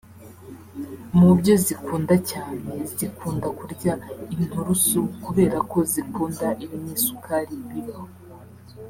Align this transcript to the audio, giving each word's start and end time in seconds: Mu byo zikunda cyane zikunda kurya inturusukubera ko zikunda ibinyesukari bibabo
Mu 1.17 1.29
byo 1.39 1.53
zikunda 1.65 2.15
cyane 2.31 2.71
zikunda 2.97 3.47
kurya 3.59 3.91
inturusukubera 4.35 5.57
ko 5.71 5.77
zikunda 5.91 6.47
ibinyesukari 6.63 7.55
bibabo 7.69 8.11